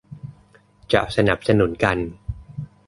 [0.93, 1.97] จะสนับสนุนกัน